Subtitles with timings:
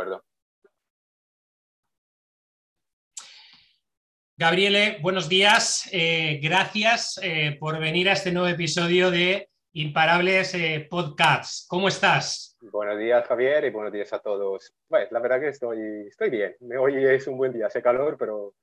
[0.00, 0.24] acuerdo.
[4.36, 5.88] Gabriele, buenos días.
[5.92, 11.66] Eh, gracias eh, por venir a este nuevo episodio de Imparables eh, Podcasts.
[11.68, 12.56] ¿Cómo estás?
[12.62, 14.72] Buenos días, Javier, y buenos días a todos.
[14.88, 16.56] Bueno, la verdad que estoy, estoy bien.
[16.78, 18.54] Hoy es un buen día, hace calor, pero,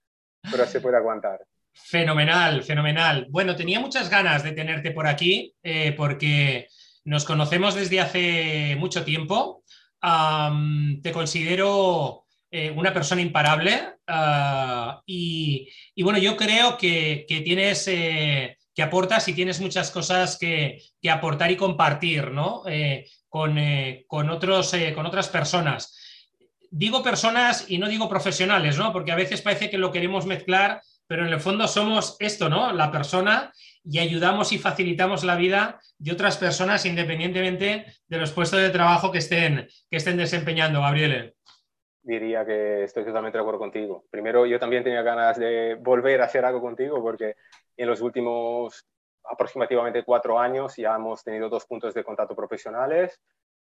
[0.49, 1.45] pero se puede aguantar.
[1.71, 3.27] Fenomenal, fenomenal.
[3.29, 5.55] Bueno, tenía muchas ganas de tenerte por aquí
[5.95, 6.67] porque
[7.05, 9.63] nos conocemos desde hace mucho tiempo.
[10.01, 13.77] Te considero eh, una persona imparable
[14.07, 15.69] ah, y,
[16.01, 21.57] bueno, yo creo que, tienes, eh, que aportas y tienes muchas cosas que, aportar y
[21.57, 22.63] compartir ¿no?
[22.67, 23.57] Eh, con,
[24.07, 25.93] con, otros, con otras personas.
[26.69, 28.91] Digo personas y no digo profesionales, ¿no?
[28.91, 32.71] porque a veces parece que lo queremos mezclar, pero en el fondo somos esto, ¿no?
[32.73, 33.51] La persona
[33.83, 39.11] y ayudamos y facilitamos la vida de otras personas independientemente de los puestos de trabajo
[39.11, 41.37] que estén, que estén desempeñando, Gabriele
[42.07, 44.05] diría que estoy totalmente de acuerdo contigo.
[44.09, 47.35] Primero, yo también tenía ganas de volver a hacer algo contigo porque
[47.75, 48.87] en los últimos
[49.25, 53.19] aproximadamente cuatro años ya hemos tenido dos puntos de contacto profesionales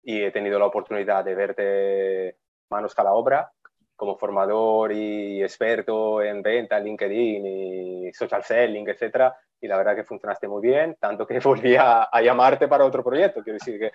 [0.01, 2.37] y he tenido la oportunidad de verte
[2.69, 3.51] manos a la obra
[3.99, 10.03] como formador y experto en venta, LinkedIn y social selling, etcétera, y la verdad que
[10.05, 13.43] funcionaste muy bien, tanto que volví a, a llamarte para otro proyecto.
[13.43, 13.91] Quiero decir que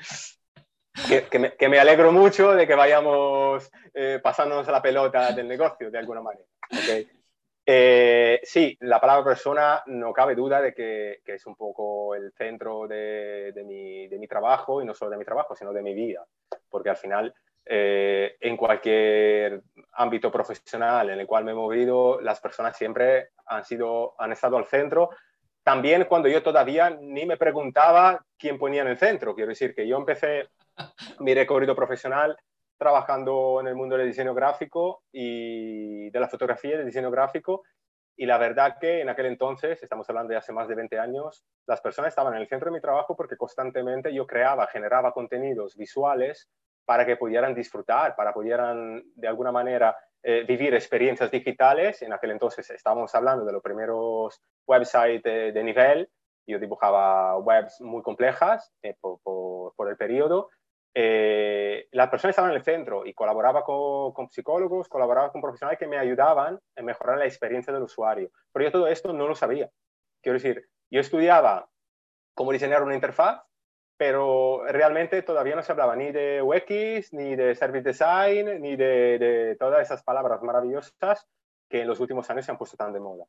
[1.59, 6.23] que, me, alegro mucho de que vayamos eh, pasándonos la pelota del negocio de alguna
[6.23, 6.45] manera.
[7.67, 12.87] Eh, sí, la palabra persona no cabe duda de que, es un poco el centro
[12.87, 16.25] de, mi, trabajo y no solo de mi trabajo, sino de mi vida,
[16.69, 17.35] porque al final
[17.67, 19.63] eh, en cualquier
[19.93, 24.59] ámbito profesional en el cual me he movido, las personas siempre han, sido, han estado
[24.59, 25.11] al centro.
[25.63, 29.35] También cuando yo todavía ni me preguntaba quién ponía en el centro.
[29.35, 30.49] Quiero decir que yo empecé
[31.21, 32.37] mi recorrido profesional
[32.77, 37.63] trabajando en el mundo del diseño gráfico y de la fotografía del diseño gráfico.
[38.17, 41.45] Y la verdad que en aquel entonces, estamos hablando de hace más de 20 años,
[41.67, 45.77] las personas estaban en el centro de mi trabajo porque constantemente yo creaba, generaba contenidos
[45.77, 46.51] visuales
[46.85, 52.03] para que pudieran disfrutar, para pudieran de alguna manera eh, vivir experiencias digitales.
[52.03, 56.09] En aquel entonces estábamos hablando de los primeros websites de, nivel.
[56.47, 60.51] Yo dibujaba webs muy complejas eh, por, el periodo
[60.97, 65.89] eh, las personas estaban en el centro y colaboraba con, psicólogos, colaboraba con profesionales que
[65.89, 68.31] me ayudaban a mejorar la experiencia del usuario.
[68.53, 69.69] Pero yo todo esto no lo sabía.
[70.23, 71.69] Quiero decir, yo estudiaba
[72.35, 73.43] cómo diseñar una interfaz,
[74.07, 79.57] pero realmente todavía no se hablaba ni de UX, ni de Service Design, ni de,
[79.59, 81.27] todas esas palabras maravillosas
[81.71, 83.25] que en los últimos años se han puesto tan de moda.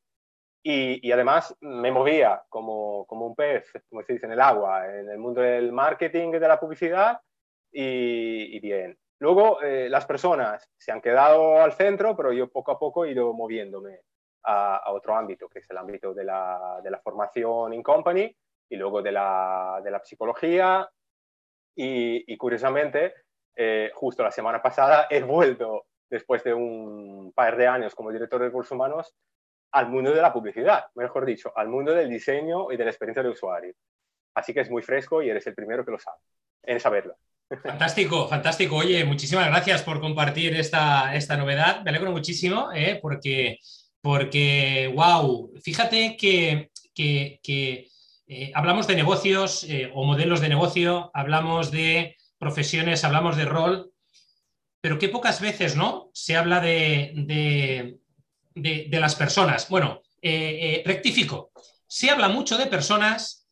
[0.62, 5.10] Y, además me movía como, como un pez, como se dice, en el agua, en
[5.10, 7.22] el mundo del marketing y de la publicidad,
[7.72, 8.98] y, bien.
[9.20, 13.12] Luego eh, las personas se han quedado al centro, pero yo poco a poco he
[13.12, 14.02] ido moviéndome
[14.44, 18.36] a, otro ámbito, que es el ámbito de la, de la formación in company
[18.70, 20.90] y luego de la, de la psicología.
[21.76, 23.14] Y, curiosamente,
[23.56, 28.40] eh, justo la semana pasada he vuelto, después de un par de años como director
[28.40, 29.14] de recursos humanos,
[29.72, 33.22] al mundo de la publicidad, mejor dicho, al mundo del diseño y de la experiencia
[33.22, 33.74] del usuario.
[34.34, 36.18] Así que es muy fresco y eres el primero que lo sabe,
[36.64, 37.18] en saberlo.
[37.64, 38.78] Fantástico, fantástico.
[38.78, 41.84] Oye, muchísimas gracias por compartir esta, esta novedad.
[41.84, 42.98] Me alegro muchísimo ¿eh?
[43.00, 43.60] porque,
[44.02, 46.72] porque, wow, fíjate que,
[48.28, 53.92] eh, hablamos de negocios eh, o modelos de negocio, hablamos de profesiones, hablamos de rol,
[54.82, 56.10] pero qué pocas veces ¿no?
[56.14, 57.98] se habla de,
[58.54, 59.68] de las personas.
[59.70, 61.52] Bueno, rectifico,
[61.88, 63.46] se habla mucho de personas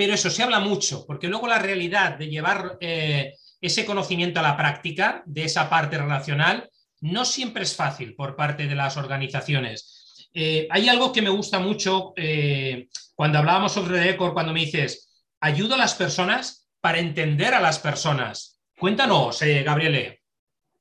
[0.00, 4.42] pero eso se habla mucho, porque luego la realidad de llevar eh, ese conocimiento a
[4.42, 6.70] la práctica, de esa parte relacional,
[7.02, 9.99] no siempre es fácil por parte de las organizaciones.
[10.32, 15.24] Eh, hay algo que me gusta mucho eh, cuando hablábamos sobre Record, cuando me dices,
[15.40, 18.60] ayudo a las personas para entender a las personas.
[18.78, 20.22] Cuéntanos, Gabriele.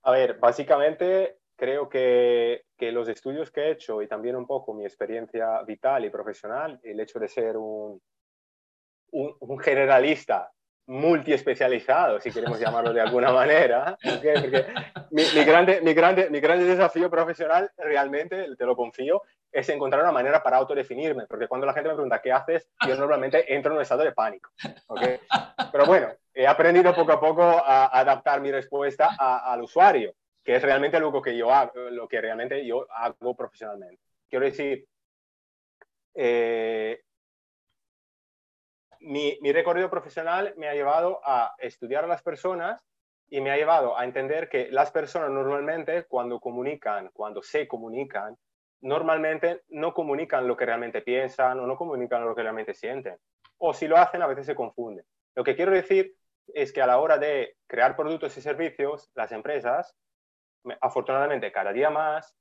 [0.03, 4.73] A ver, básicamente creo que, que, los estudios que he hecho y también un poco
[4.73, 8.01] mi experiencia vital y profesional, el hecho de ser un,
[9.11, 10.51] un, generalista
[10.89, 13.95] multiespecializado, si queremos llamarlo de alguna manera,
[15.11, 19.21] mi, grande, mi, grande, mi grande desafío profesional, realmente, te lo confío,
[19.51, 22.95] es encontrar una manera para autodefinirme, porque cuando la gente me pregunta qué haces, yo
[22.95, 24.49] normalmente entro en un estado de pánico.
[25.71, 30.61] Pero bueno, he aprendido poco a poco a adaptar mi respuesta al usuario, que es
[30.63, 34.01] realmente lo que yo hago, lo que realmente yo hago profesionalmente.
[34.27, 34.87] Quiero decir,
[36.15, 37.03] eh,
[38.99, 42.85] mi, recorrido profesional me ha llevado a estudiar a las personas
[43.29, 48.35] y me ha llevado a entender que las personas normalmente cuando comunican, cuando se comunican,
[48.81, 53.17] normalmente no comunican lo que realmente piensan o no comunican lo que realmente sienten.
[53.57, 55.05] O si lo hacen, a veces se confunden.
[55.35, 56.15] Lo que quiero decir
[56.53, 59.95] es que a la hora de crear productos y servicios, las empresas,
[60.81, 62.35] afortunadamente cada día más,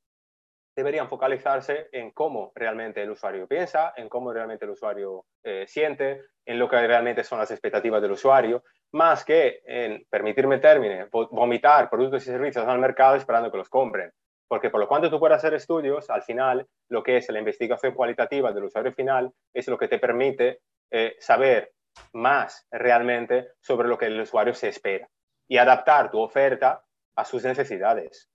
[0.79, 6.23] deberían focalizarse en cómo realmente el usuario piensa, en cómo realmente el usuario eh, siente,
[6.47, 11.91] en lo que realmente son las expectativas del usuario, más que en, permitirme término, vomitar
[11.91, 14.13] productos y servicios al mercado esperando que los compren.
[14.47, 17.93] Porque por lo cuanto tú puedas hacer estudios, al final lo que es la investigación
[17.93, 20.61] cualitativa del usuario final es lo que te permite
[20.93, 21.73] eh, saber
[22.13, 25.09] más realmente sobre lo que el usuario se espera
[25.49, 26.85] y adaptar tu oferta
[27.17, 28.31] a sus necesidades.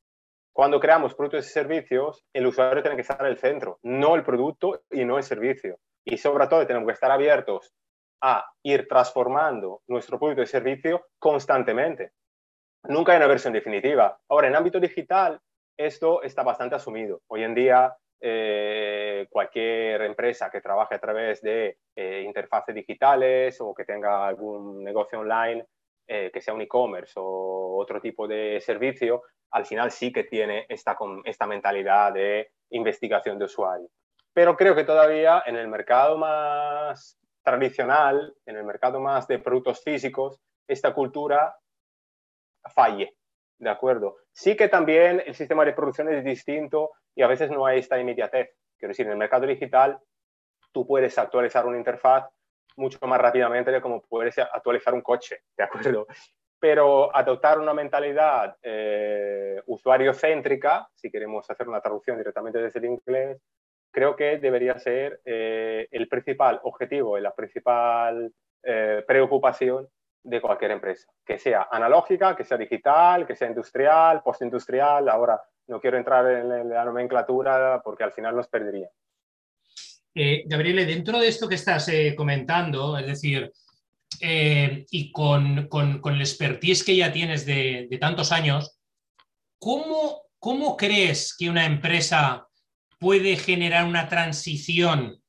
[0.54, 4.24] Cuando creamos productos y servicios, el usuario tiene que estar en el centro, no el
[4.24, 5.80] producto y no el servicio.
[6.06, 7.74] Y sobre todo tenemos que estar abiertos
[8.22, 12.12] a ir transformando nuestro producto y servicio constantemente.
[12.84, 14.20] Nunca hay una versión definitiva.
[14.30, 15.40] Ahora, en ámbito digital,
[15.76, 17.22] esto está bastante asumido.
[17.28, 23.74] Hoy en día, eh, cualquier empresa que trabaje a través de eh, interfaces digitales o
[23.74, 25.66] que tenga algún negocio online,
[26.06, 29.24] eh, que sea un e-commerce o otro tipo de servicio,
[29.54, 33.88] al final sí que tiene esta, esta mentalidad de investigación de usuario.
[34.34, 39.84] Pero creo que todavía en el mercado más tradicional, en el mercado más de productos
[39.84, 41.56] físicos, esta cultura
[42.74, 43.16] falle,
[43.60, 44.18] ¿de acuerdo?
[44.32, 48.00] Sí que también el sistema de producción es distinto y a veces no hay esta
[48.00, 48.50] inmediatez.
[48.78, 50.00] Quiero decir, en el mercado digital
[50.72, 52.26] tú puedes actualizar una interfaz
[52.76, 56.08] mucho más rápidamente de como puedes actualizar un coche, ¿de acuerdo?
[56.64, 63.38] Pero adoptar una mentalidad eh, usuario-céntrica, si queremos hacer una traducción directamente desde el inglés,
[63.92, 68.34] creo que debería ser eh, el principal objetivo y la principal
[68.64, 69.90] eh, preocupación
[70.24, 75.10] de cualquier empresa, que sea analógica, que sea digital, que sea industrial, postindustrial.
[75.10, 78.88] Ahora no quiero entrar en la nomenclatura porque al final nos perdería.
[80.46, 83.52] Gabriele, dentro de esto que estás comentando, es decir,
[84.22, 88.78] eh, y con, con, el expertise que ya tienes de, tantos años,
[89.60, 92.48] ¿cómo, ¿cómo, crees que una empresa
[93.00, 95.22] puede generar una transición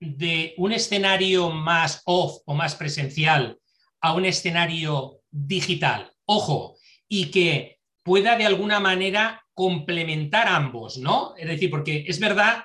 [0.00, 3.58] de un escenario más off o más presencial
[4.00, 6.12] a un escenario digital?
[6.26, 6.76] Ojo,
[7.08, 11.34] y que pueda de alguna manera complementar ambos, ¿no?
[11.36, 12.64] Es decir, porque es verdad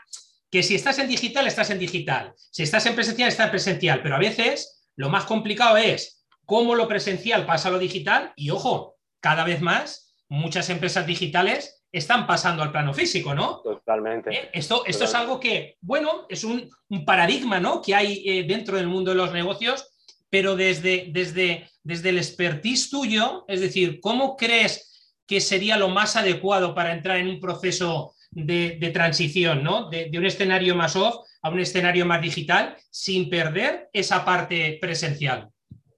[0.51, 2.33] que si estás en digital, estás en digital.
[2.35, 4.01] Si estás en presencial, estás en presencial.
[4.01, 8.49] Pero a veces lo más complicado es cómo lo presencial pasa a lo digital y,
[8.49, 13.61] ojo, cada vez más muchas empresas digitales están pasando al plano físico, ¿no?
[13.61, 14.31] Totalmente.
[14.31, 14.49] ¿Eh?
[14.53, 16.69] Esto, esto es algo que, bueno, es un,
[17.05, 17.81] paradigma, ¿no?
[17.81, 19.87] Que hay eh, dentro del mundo de los negocios,
[20.29, 26.15] pero desde, desde, desde el expertise tuyo, es decir, ¿cómo crees que sería lo más
[26.15, 29.89] adecuado para entrar en un proceso de, transición, ¿no?
[29.89, 35.49] De, un escenario más off a un escenario más digital sin perder esa parte presencial.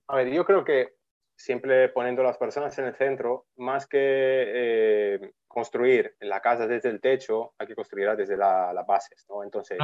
[0.07, 0.95] A ver, yo creo que
[1.35, 6.89] siempre poniendo a las personas en el centro, más que eh, construir la casa desde
[6.89, 9.43] el techo, hay que construirla desde las bases, ¿no?
[9.43, 9.79] Entonces,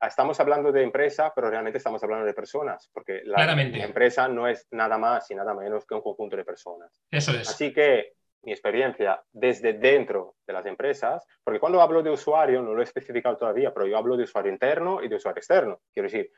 [0.00, 4.48] estamos hablando de empresa, pero realmente estamos hablando de personas, porque la, la, empresa no
[4.48, 7.02] es nada más y nada menos que un conjunto de personas.
[7.10, 7.48] Eso es.
[7.48, 12.74] Así que mi experiencia desde dentro de las empresas, porque cuando hablo de usuario, no
[12.74, 15.80] lo he especificado todavía, pero yo hablo de usuario interno y de usuario externo.
[15.92, 16.30] Quiero decir,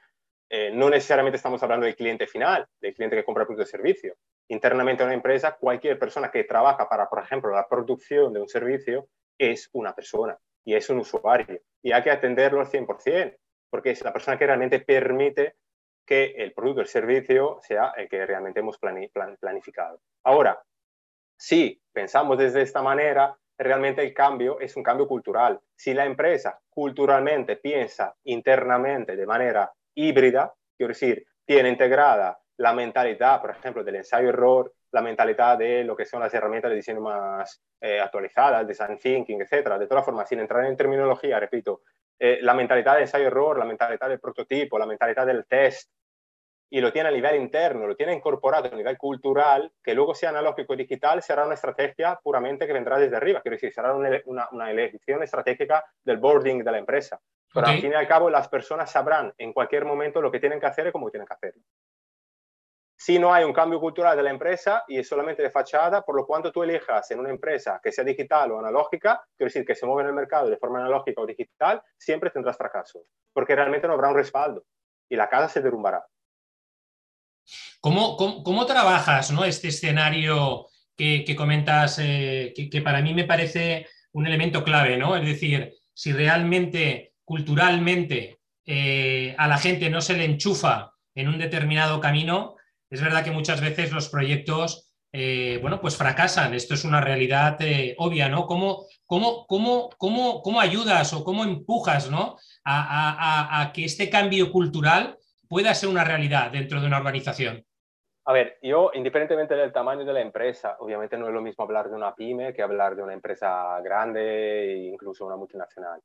[0.50, 3.70] eh, no necesariamente estamos hablando del cliente final, del cliente que compra el producto de
[3.70, 4.16] servicio.
[4.48, 8.48] Internamente en una empresa, cualquier persona que trabaja para, por ejemplo, la producción de un
[8.48, 11.60] servicio es una persona y es un usuario.
[11.82, 13.36] Y hay que atenderlo al 100%,
[13.70, 15.56] porque es la persona que realmente permite
[16.04, 20.00] que el producto, el servicio, sea el que realmente hemos planificado.
[20.24, 20.60] Ahora,
[21.42, 25.58] si pensamos desde esta manera, realmente el cambio es un cambio cultural.
[25.74, 33.40] Si la empresa culturalmente piensa internamente de manera híbrida, quiero decir, tiene integrada la mentalidad,
[33.40, 37.60] por ejemplo, del ensayo-error, la mentalidad de lo que son las herramientas de diseño más
[37.80, 39.80] eh, actualizadas, design thinking, etcétera.
[39.80, 41.82] De todas formas, sin entrar en terminología, repito,
[42.20, 45.90] eh, la mentalidad de ensayo-error, la mentalidad del prototipo, la mentalidad del test,
[46.74, 50.30] y lo tiene a nivel interno, lo tiene incorporado a nivel cultural, que luego sea
[50.30, 53.42] analógico y digital, será una estrategia puramente que vendrá desde arriba.
[53.42, 57.20] Quiero decir, será una, una, elección estratégica del boarding de la empresa.
[57.52, 60.58] Pero al fin y al cabo, las personas sabrán en cualquier momento lo que tienen
[60.58, 61.62] que hacer y cómo tienen que hacerlo.
[62.96, 66.16] Si no hay un cambio cultural de la empresa y es solamente de fachada, por
[66.16, 69.74] lo cuanto tú elijas en una empresa que sea digital o analógica, quiero decir que
[69.74, 73.86] se mueve en el mercado de forma analógica o digital, siempre tendrás fracaso, porque realmente
[73.86, 74.64] no habrá un respaldo
[75.10, 76.02] y la casa se derrumbará.
[77.80, 79.44] ¿Cómo, cómo, trabajas ¿no?
[79.44, 85.16] este escenario que, comentas, eh, que, para mí me parece un elemento clave, ¿no?
[85.16, 91.38] Es decir, si realmente, culturalmente, eh, a la gente no se le enchufa en un
[91.38, 92.54] determinado camino,
[92.88, 96.54] es verdad que muchas veces los proyectos, eh, bueno, pues fracasan.
[96.54, 97.58] Esto es una realidad
[97.96, 98.46] obvia, ¿no?
[98.46, 102.36] ¿Cómo, cómo, cómo, cómo, ayudas o cómo empujas, ¿no?
[102.64, 105.18] a que este cambio cultural
[105.52, 107.62] pueda ser una realidad dentro de una organización?
[108.24, 111.90] A ver, yo, independientemente del tamaño de la empresa, obviamente no es lo mismo hablar
[111.90, 116.00] de una pyme que hablar de una empresa grande e incluso una multinacional.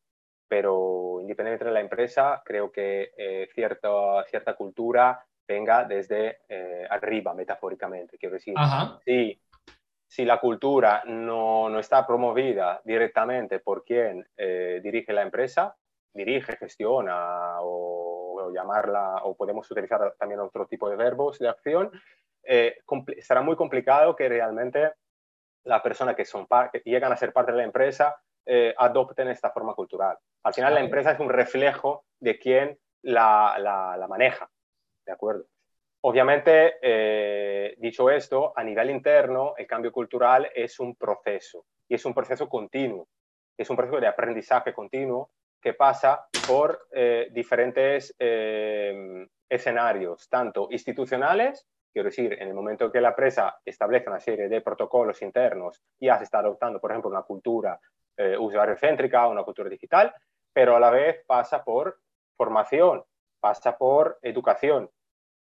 [0.49, 7.33] Pero independientemente de la empresa, creo que eh, cierta, cierta cultura venga desde eh, arriba,
[7.33, 8.17] metafóricamente.
[8.17, 8.53] Quiero decir,
[9.05, 9.41] si,
[10.05, 15.73] si, la cultura no, no, está promovida directamente por quien eh, dirige la empresa,
[16.13, 18.06] dirige, gestiona o
[18.51, 21.91] llamarla, o podemos utilizar también otro tipo de verbos de acción,
[22.43, 22.77] eh,
[23.19, 24.93] será muy complicado que realmente
[25.63, 29.51] la persona que, son que llegan a ser parte de la empresa eh, adopten esta
[29.51, 30.17] forma cultural.
[30.43, 34.49] Al final la empresa es un reflejo de quien la, la, maneja,
[35.05, 35.45] ¿de acuerdo?
[36.01, 42.05] Obviamente, eh, dicho esto, a nivel interno, el cambio cultural es un proceso y es
[42.05, 43.09] un proceso continuo,
[43.57, 51.67] es un proceso de aprendizaje continuo que pasa por eh, diferentes eh, escenarios, tanto institucionales,
[51.91, 56.17] quiero decir, en el momento que la empresa establece una serie de protocolos internos, ya
[56.17, 57.79] se está adoptando, por ejemplo, una cultura
[58.15, 60.13] eh, usuario-céntrica, una cultura digital,
[60.53, 61.99] pero a la vez pasa por
[62.35, 63.03] formación,
[63.39, 64.89] pasa por educación.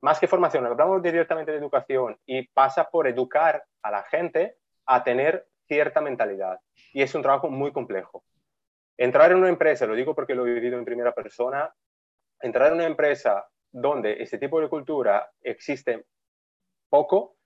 [0.00, 5.02] Más que formación, hablamos directamente de educación y pasa por educar a la gente a
[5.02, 6.60] tener cierta mentalidad.
[6.92, 8.22] Y es un trabajo muy complejo.
[8.98, 11.72] Entrar en una empresa, lo digo porque lo he vivido en primera persona,
[12.40, 16.04] entrar en una empresa donde este tipo de cultura existe
[16.90, 17.36] poco,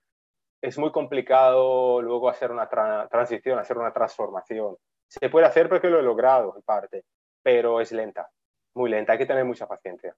[0.63, 4.77] es muy complicado luego hacer una transición, hacer una transformación.
[5.07, 7.05] Se puede hacer porque lo he logrado en parte,
[7.43, 8.31] pero es lenta,
[8.75, 10.17] muy lenta, hay que tener mucha paciencia.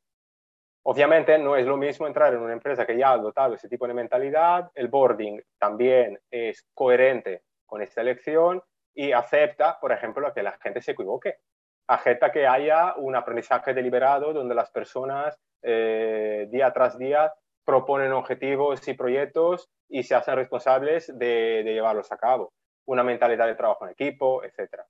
[0.85, 3.89] Obviamente no es lo mismo entrar en una empresa que ya ha dotado ese tipo
[3.89, 8.63] de mentalidad, el boarding también es coherente con esta elección
[8.95, 11.39] y acepta, por ejemplo, que la gente se equivoque.
[11.87, 17.33] Acepta que haya un aprendizaje deliberado donde las personas eh, día tras día
[17.65, 22.53] proponen objetivos y proyectos y se hacen responsables de, llevarlos a cabo.
[22.87, 24.83] Una mentalidad de trabajo en equipo, etc.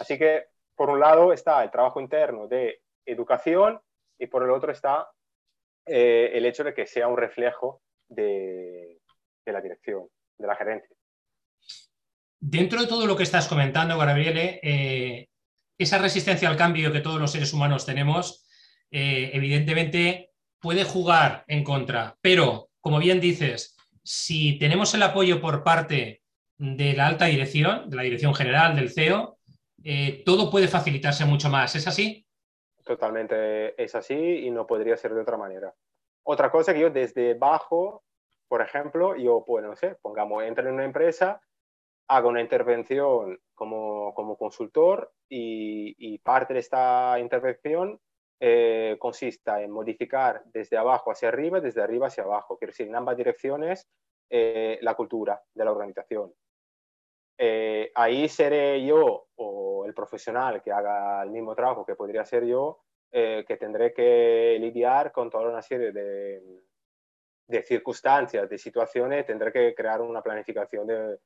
[0.00, 3.80] Así que, por un lado, está el trabajo interno de educación
[4.18, 5.08] y por el otro está
[5.86, 9.00] eh, el hecho de que sea un reflejo de,
[9.44, 10.08] de la dirección,
[10.38, 10.95] de la gerencia.
[12.38, 15.28] Dentro de todo lo que estás comentando, Gabriele, eh,
[15.78, 18.46] esa resistencia al cambio que todos los seres humanos tenemos,
[18.90, 25.64] eh, evidentemente puede jugar en contra, pero como bien dices, si tenemos el apoyo por
[25.64, 26.22] parte
[26.58, 29.38] de la alta dirección, de la dirección general, del CEO,
[29.82, 31.74] eh, todo puede facilitarse mucho más.
[31.74, 32.26] ¿Es así?
[32.84, 35.74] Totalmente es así y no podría ser de otra manera.
[36.22, 38.04] Otra cosa que yo desde bajo,
[38.48, 41.40] por ejemplo, yo, pues no sé, pongamos, entro en una empresa
[42.08, 48.00] hago una intervención como, como consultor y, parte de esta intervención
[48.40, 52.96] eh, consiste en modificar desde abajo hacia arriba, desde arriba hacia abajo, quiero decir, en
[52.96, 53.88] ambas direcciones
[54.28, 56.32] eh, la cultura de la organización.
[57.38, 62.44] Eh, ahí seré yo o el profesional que haga el mismo trabajo que podría ser
[62.44, 66.62] yo, que tendré que lidiar con toda una serie de,
[67.46, 71.18] de circunstancias, de situaciones, tendré que crear una planificación de,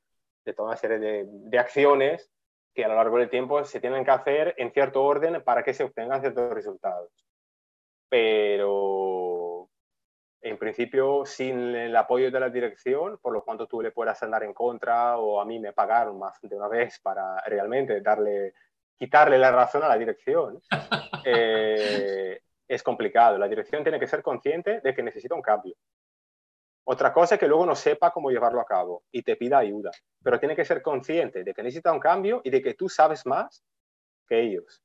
[0.45, 2.29] de toda una serie de, acciones
[2.73, 5.73] que a lo largo del tiempo se tienen que hacer en cierto orden para que
[5.73, 7.11] se obtengan ciertos resultados.
[8.09, 9.69] Pero
[10.41, 14.43] en principio, sin el apoyo de la dirección, por lo cuanto tú le puedas andar
[14.43, 18.53] en contra o a mí me pagaron más de una vez para realmente darle,
[18.97, 20.61] quitarle la razón a la dirección,
[21.25, 23.37] eh, es complicado.
[23.37, 25.75] La dirección tiene que ser consciente de que necesita un cambio.
[26.83, 29.91] Otra cosa es que luego no sepa cómo llevarlo a cabo y te pida ayuda,
[30.23, 33.25] pero tiene que ser consciente de que necesita un cambio y de que tú sabes
[33.25, 33.63] más
[34.27, 34.81] que ellos.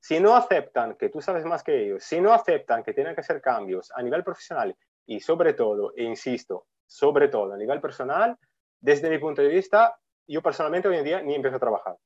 [0.00, 3.20] Si no aceptan que tú sabes más que ellos, si no aceptan que tienen que
[3.20, 4.76] hacer cambios a nivel profesional
[5.06, 8.36] y sobre todo, e insisto, sobre todo a nivel personal,
[8.80, 11.96] desde mi punto de vista, yo personalmente hoy en día ni empiezo a trabajar.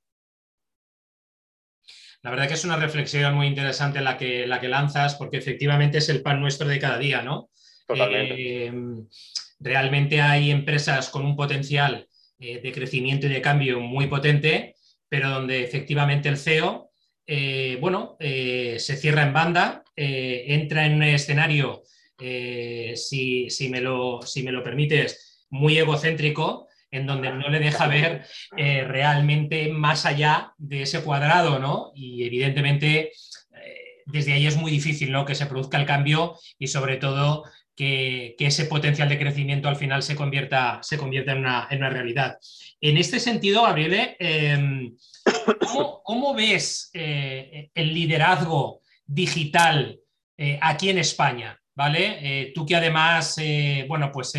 [2.22, 5.98] La verdad que es una reflexión muy interesante la que, la que lanzas, porque efectivamente
[5.98, 7.48] es el pan nuestro de cada día, ¿no?
[7.94, 8.72] Eh,
[9.58, 12.06] realmente hay empresas con un potencial
[12.38, 14.76] eh, de crecimiento y de cambio muy potente,
[15.08, 16.90] pero donde efectivamente el CEO,
[17.26, 21.82] eh, bueno, se cierra en banda, entra en un escenario
[22.20, 27.86] eh, si, me lo, si me lo permites, muy egocéntrico, en donde no le deja
[27.88, 28.24] ver
[28.56, 31.92] eh, realmente más allá de ese cuadrado, ¿no?
[31.94, 33.12] Y evidentemente
[34.06, 35.24] desde ahí es muy difícil, ¿no?
[35.24, 37.44] Que se produzca el cambio y sobre todo
[37.80, 42.36] que, ese potencial de crecimiento al final se convierta, se convierta en, una, realidad.
[42.78, 44.94] En este sentido, Gabriele, em,
[46.04, 49.98] ¿cómo, ves eh, el liderazgo digital
[50.36, 51.58] eh, aquí en España?
[51.74, 52.18] ¿Vale?
[52.20, 53.40] Eh, tú que además,
[53.88, 54.34] bueno, pues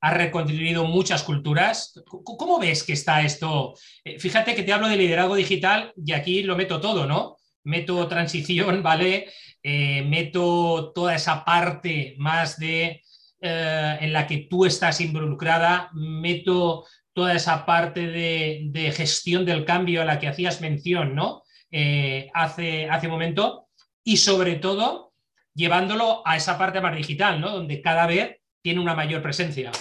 [0.00, 1.92] has reconstruido muchas culturas.
[2.06, 3.74] ¿Cómo ves que está esto?
[4.18, 7.36] fíjate que te hablo de liderazgo digital y aquí lo meto todo, ¿no?
[7.64, 9.28] Meto transición, ¿vale?
[9.62, 13.02] Eh, meto toda esa parte más de
[13.40, 20.02] eh, en la que tú estás involucrada, meto toda esa parte de, gestión del cambio
[20.02, 21.42] a la que hacías mención, ¿no?
[21.70, 23.68] Eh, hace, hace un momento,
[24.04, 25.12] y sobre todo
[25.54, 27.50] llevándolo a esa parte más digital, ¿no?
[27.50, 29.72] Donde cada vez tiene una mayor presencia.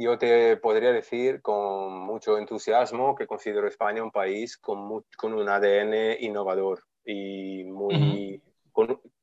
[0.00, 5.48] Yo te podría decir con mucho entusiasmo que considero España un país con, con un
[5.48, 8.40] ADN innovador y muy,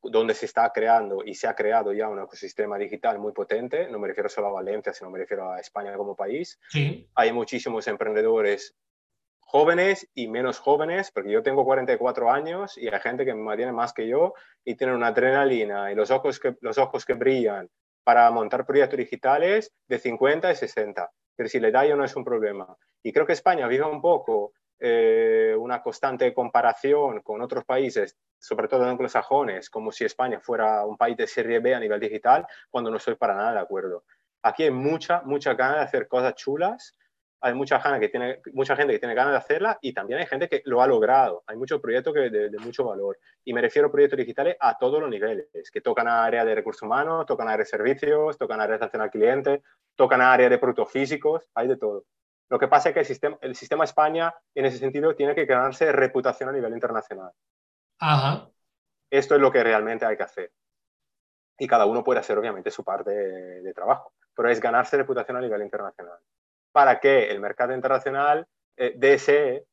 [0.02, 3.98] donde se está creando y se ha creado ya un ecosistema digital muy potente, no
[3.98, 6.60] me refiero solo a Valencia, sino me refiero a España como país.
[7.14, 8.76] Hay muchísimos emprendedores
[9.40, 13.72] jóvenes y menos jóvenes, porque yo tengo 44 años y hay gente que me tiene
[13.72, 17.70] más que yo y tiene una adrenalina y los ojos que, los ojos que brillan
[18.06, 21.10] para montar proyectos digitales de 50 y 60.
[21.34, 22.76] Pero si la edad ya no es un problema.
[23.02, 28.68] Y creo que España vive un poco eh, una constante comparación con otros países, sobre
[28.68, 32.92] todo anglosajones, como si España fuera un país de serie B a nivel digital, cuando
[32.92, 34.04] no estoy para nada de acuerdo.
[34.40, 36.94] Aquí hay mucha, mucha ganas de hacer cosas chulas,
[37.40, 40.48] hay mucha, que tiene, mucha gente que tiene ganas de hacerla y también hay gente
[40.48, 41.44] que lo ha logrado.
[41.46, 43.18] Hay muchos proyectos que de, mucho valor.
[43.44, 46.54] Y me refiero a proyectos digitales a todos los niveles, que tocan a área de
[46.54, 49.62] recursos humanos, tocan a área de servicios, tocan a área de atención al cliente,
[49.94, 52.04] tocan a área de productos físicos, hay de todo.
[52.48, 55.46] Lo que pasa es que el sistema, el sistema España, en ese sentido, tiene que
[55.46, 57.32] ganarse reputación a nivel internacional.
[59.10, 60.52] Esto es lo que realmente hay que hacer.
[61.58, 65.40] Y cada uno puede hacer, obviamente, su parte de, trabajo, pero es ganarse reputación a
[65.40, 66.18] nivel internacional.
[66.76, 69.64] Para que el mercado internacional eh, desee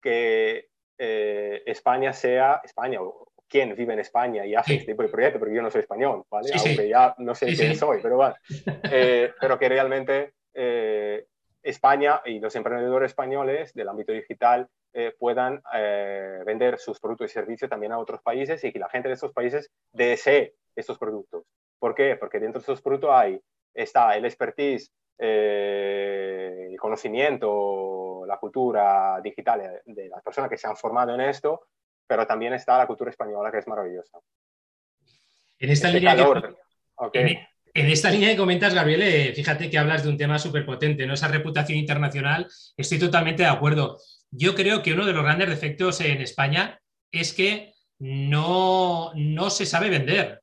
[0.00, 5.08] que eh, España sea, España o quien vive en España y hace este tipo de
[5.08, 6.50] proyecto, porque yo no soy español, ¿vale?
[6.54, 8.34] Aunque ya no sé quién soy, pero bueno.
[8.92, 10.34] Eh, pero que realmente
[11.62, 17.34] España y los emprendedores españoles del ámbito digital eh, puedan eh, vender sus productos y
[17.34, 21.44] servicios también a otros países y que la gente de esos países desee estos productos.
[21.78, 22.16] ¿Por qué?
[22.16, 23.40] Porque dentro de esos productos hay,
[23.74, 30.76] está el expertise, eh, el conocimiento, la cultura digital de las personas que se han
[30.76, 31.68] formado en esto,
[32.06, 34.18] pero también está la cultura española que es maravillosa.
[35.58, 36.16] En esta línea
[37.74, 41.14] en esta línea que comentas, Gabriel, fíjate que hablas de un tema súper potente, ¿no?
[41.14, 43.98] Esa reputación internacional, estoy totalmente de acuerdo.
[44.30, 46.80] Yo creo que uno de los grandes defectos en España
[47.12, 50.42] es que no, no se sabe vender.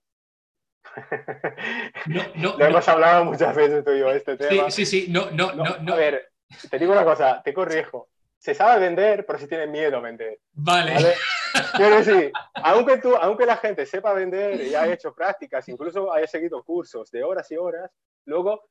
[2.36, 4.69] Lo hemos hablado muchas veces tú y yo este tema.
[4.71, 5.12] Sí, sí, sí.
[5.12, 6.31] No, no, no, A ver,
[6.69, 8.10] te digo una cosa, te corrijo
[8.45, 10.38] se sabe vender, pero se tiene miedo a vender.
[10.53, 10.93] Vale.
[11.75, 16.27] Quiero decir, aunque, tú, aunque la gente sepa vender y haya hecho prácticas, incluso haya
[16.27, 17.89] seguido cursos de horas y horas,
[18.25, 18.69] luego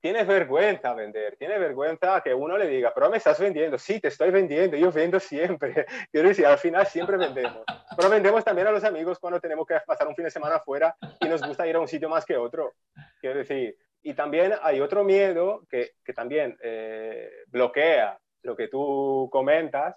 [0.00, 4.08] tienes vergüenza vender, tienes vergüenza que uno le diga, pero me estás vendiendo, sí, te
[4.08, 5.86] estoy vendiendo, yo vendo siempre.
[6.12, 7.64] Quiero decir, al final siempre vendemos.
[7.96, 10.96] Pero vendemos también a los amigos cuando tenemos que pasar un fin de semana afuera
[11.20, 12.74] y nos gusta ir a un sitio más que otro.
[13.20, 19.28] Quiero decir, y también hay otro miedo que, que también eh, bloquea lo que tú
[19.32, 19.96] comentas,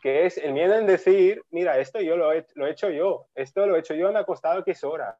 [0.00, 3.26] que es el miedo en decir, mira, esto yo lo he, lo he hecho yo,
[3.34, 5.14] esto lo he hecho yo, me ha costado X horas,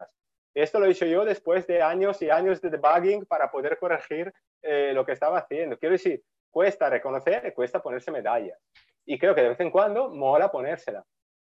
[0.55, 4.33] esto lo he hecho yo después de años y años de debugging para poder corregir
[4.63, 5.79] eh, lo que estaba haciendo.
[5.79, 8.59] Quiero decir, cuesta reconocer, cuesta ponerse medallas.
[9.07, 11.05] Y creo que de vez en cuando mola ponérsela.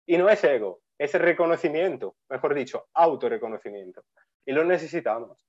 [0.07, 4.03] Y no es ego, es reconocimiento, mejor dicho, autorreconocimiento.
[4.45, 5.47] Y lo necesitamos.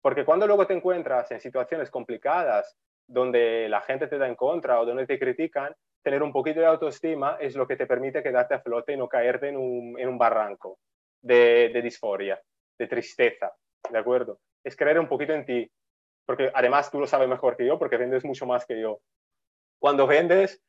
[0.00, 2.76] Porque cuando luego te encuentras en situaciones complicadas
[3.08, 6.66] donde la gente te da en contra o donde te critican, tener un poquito de
[6.66, 10.08] autoestima es lo que te permite quedarte a flote y no caerte en un, en
[10.08, 10.78] un barranco
[11.20, 12.40] de, de, disforia,
[12.78, 13.52] de tristeza,
[13.90, 14.40] ¿de acuerdo?
[14.64, 15.70] Es creer un poquito en ti,
[16.24, 19.00] porque además tú lo sabes mejor que yo, porque vendes mucho más que yo.
[19.78, 20.62] Cuando vendes,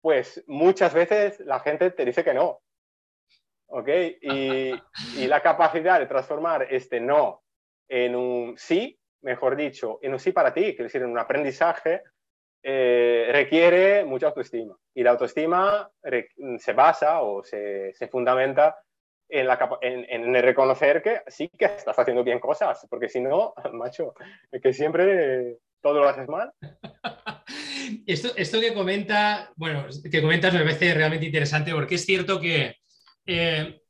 [0.00, 2.60] pues muchas veces la gente te dice que no,
[3.68, 3.88] ¿ok?
[4.20, 4.72] Y,
[5.16, 7.42] y la capacidad de transformar este no
[7.88, 12.02] en un sí mejor dicho, en un sí para ti, quiere decir, en un aprendizaje,
[12.62, 14.76] eh, requiere mucha autoestima.
[14.94, 15.90] Y la autoestima
[16.58, 18.78] se basa o se, se, fundamenta
[19.28, 24.14] en, la, en, reconocer que sí que estás haciendo bien cosas, porque si no, macho,
[24.62, 26.52] que siempre todo lo haces mal.
[28.06, 32.76] esto, esto que comenta, bueno, que comentas me parece realmente interesante porque es cierto que
[33.26, 33.82] eh,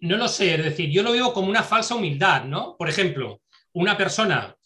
[0.00, 2.76] no lo sé, es decir, yo lo veo como una falsa humildad, ¿no?
[2.76, 3.40] Por ejemplo,
[3.72, 4.56] una persona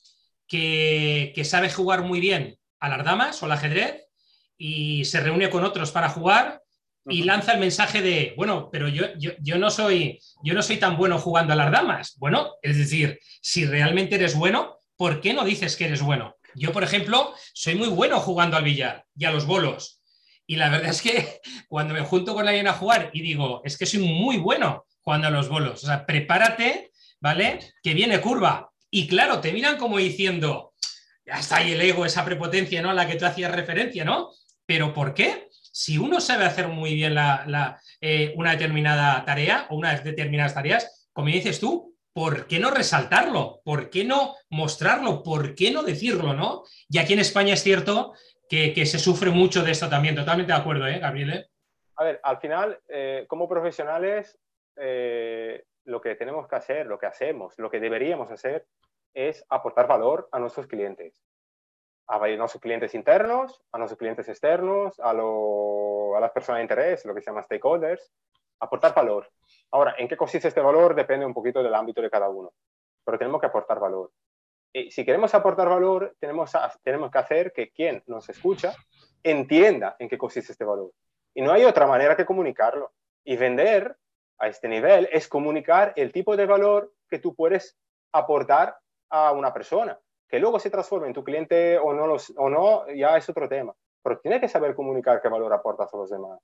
[0.46, 4.06] que, que sabe jugar muy bien a las damas o al ajedrez
[4.56, 6.62] y se reúne con otros para jugar
[7.08, 10.96] y lanza el mensaje de, bueno, pero yo, yo, no soy, yo no soy tan
[10.96, 12.16] bueno jugando a las damas.
[12.18, 16.36] Bueno, es decir, si realmente eres bueno, ¿por qué no dices que eres bueno?
[16.54, 20.02] Yo, por ejemplo, soy muy bueno jugando al billar y a los bolos.
[20.46, 23.78] Y la verdad es que cuando me junto con alguien a jugar y digo, es
[23.78, 27.60] que soy muy bueno jugando a los bolos, o sea, prepárate, ¿vale?
[27.82, 28.70] Que viene curva.
[28.90, 30.74] Y claro, te miran como diciendo,
[31.24, 32.90] ya está ahí el ego, esa prepotencia, ¿no?
[32.90, 34.30] A la que tú hacías referencia, ¿no?
[34.66, 35.47] Pero ¿por qué?
[35.78, 37.14] Si uno sabe hacer muy bien
[38.00, 43.60] eh, una determinada tarea o unas determinadas tareas, como dices tú, ¿por qué no resaltarlo?
[43.64, 45.22] ¿Por qué no mostrarlo?
[45.22, 46.64] ¿Por qué no decirlo, no?
[46.88, 48.14] Y aquí en España es cierto
[48.48, 50.16] que, se sufre mucho de esto también.
[50.16, 51.48] Totalmente de acuerdo, ¿eh, Gabriel?
[51.94, 54.36] A ver, al final, eh, como profesionales,
[54.74, 58.66] eh, lo que tenemos que hacer, lo que hacemos, lo que deberíamos hacer
[59.14, 61.22] es aportar valor a nuestros clientes
[62.08, 65.12] a nuestros clientes internos, a nuestros clientes externos, a,
[66.20, 68.10] las personas de interés, lo que se llama stakeholders,
[68.60, 69.30] aportar valor.
[69.70, 70.94] Ahora, ¿en qué consiste este valor?
[70.94, 72.52] Depende un poquito del ámbito de cada uno,
[73.04, 74.10] pero tenemos que aportar valor.
[74.72, 78.74] Y si queremos aportar valor, tenemos, tenemos que hacer que quien nos escucha
[79.22, 80.92] entienda en qué consiste este valor.
[81.34, 82.92] Y no hay otra manera que comunicarlo.
[83.24, 83.96] Y vender
[84.38, 87.78] a este nivel es comunicar el tipo de valor que tú puedes
[88.12, 88.78] aportar
[89.10, 89.98] a una persona.
[90.28, 93.48] Que luego se transforme en tu cliente o no, los, o no, ya es otro
[93.48, 93.74] tema.
[94.02, 96.38] Pero tienes que saber comunicar qué valor aportas a los demás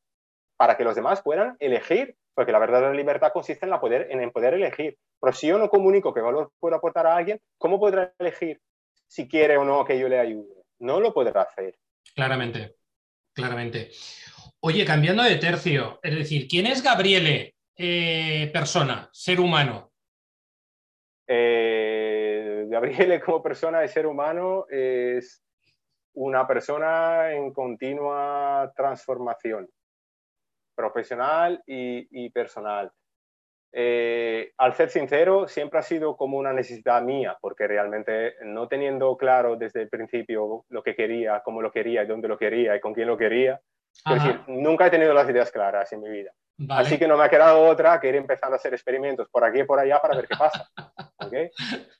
[0.56, 4.30] para que los demás puedan elegir, porque la verdadera libertad consiste en, la poder, en
[4.30, 4.96] poder elegir.
[5.20, 8.60] Pero si yo no comunico qué valor puedo aportar a alguien, ¿cómo podrá elegir
[9.06, 10.64] si quiere o no que yo le ayude?
[10.78, 11.76] No lo podrá hacer.
[12.14, 12.76] Claramente,
[13.32, 13.90] claramente.
[14.60, 19.92] Oye, cambiando de tercio, es decir, ¿quién es Gabriele, eh, persona, ser humano?
[21.26, 21.93] Eh,
[22.68, 25.42] Gabriele como persona y ser humano es
[26.14, 29.68] una persona en continua transformación,
[30.74, 32.90] profesional y, personal.
[33.72, 39.16] Eh, al ser sincero, siempre ha sido como una necesidad mía, porque realmente no teniendo
[39.16, 42.80] claro desde el principio lo que quería, cómo lo quería, y dónde lo quería y
[42.80, 43.60] con quién lo quería,
[44.06, 46.32] decir, nunca he tenido las ideas claras en mi vida.
[46.68, 49.60] Así que no me ha quedado otra que ir empezando a hacer experimentos por aquí
[49.60, 50.68] y por allá para ver qué pasa.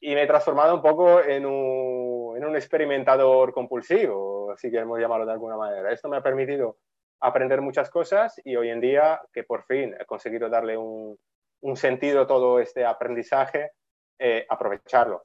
[0.01, 5.27] Y me he transformado un poco en un, en un, experimentador compulsivo, si queremos llamarlo
[5.27, 5.91] de alguna manera.
[5.91, 6.77] Esto me ha permitido
[7.21, 11.19] aprender muchas cosas y hoy en día que por fin he conseguido darle un,
[11.63, 13.73] un sentido a todo este aprendizaje,
[14.19, 15.25] eh, aprovecharlo.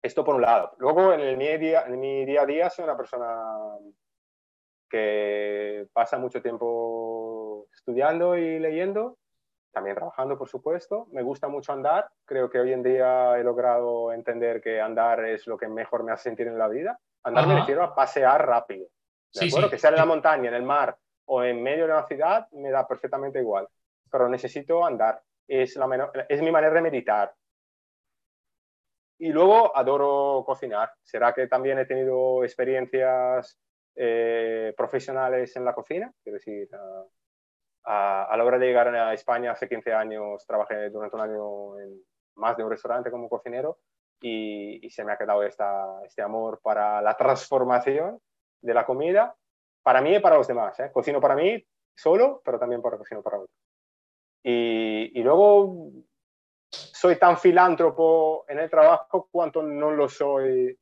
[0.00, 0.74] Esto por un lado.
[0.78, 3.26] Luego, en, el, mi, día, en mi día a día, soy una persona
[4.88, 9.18] que pasa mucho tiempo estudiando y leyendo,
[9.72, 11.06] también trabajando, por supuesto.
[11.12, 12.08] Me gusta mucho andar.
[12.24, 16.12] Creo que hoy en día he logrado entender que andar es lo que mejor me
[16.12, 16.98] hace sentir en la vida.
[17.22, 18.88] Andar me refiero a pasear rápido.
[19.32, 19.70] ¿De acuerdo?
[19.70, 20.96] Que sea en la montaña, en el mar
[21.26, 23.68] o en medio de una ciudad, me da perfectamente igual.
[24.10, 25.22] Pero necesito andar.
[25.46, 27.34] Es, la es mi manera de meditar.
[29.18, 30.92] Y luego adoro cocinar.
[31.02, 33.58] ¿Será que también he tenido experiencias
[34.00, 36.68] eh, profesionales en la cocina, quiero decir,
[37.84, 42.00] a, la hora de llegar a España hace 15 años trabajé durante un año en
[42.36, 43.78] más de un restaurante como cocinero
[44.20, 48.20] y, se me ha quedado esta, este amor para la transformación
[48.62, 49.34] de la comida,
[49.82, 50.78] para mí y para los demás.
[50.78, 50.92] ¿eh?
[50.92, 51.60] Cocino para mí
[51.96, 53.58] solo, pero también para cocino para otros.
[54.44, 55.90] Y, y luego
[56.70, 60.78] soy tan filántropo en el trabajo cuanto no lo soy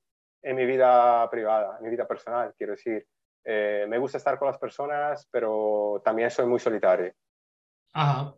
[0.47, 3.05] en mi vida privada, en mi vida personal, quiero decir.
[3.45, 7.13] Eh, me gusta estar con las personas, pero también soy muy solitario.
[7.93, 8.35] Ajá.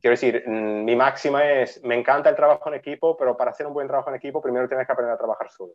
[0.00, 3.66] Quiero decir, mm, mi máxima es, me encanta el trabajo en equipo, pero para hacer
[3.66, 5.74] un buen trabajo en equipo, primero tienes que aprender a trabajar solo.